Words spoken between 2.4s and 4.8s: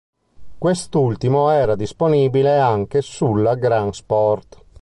anche sulla Gran Sport.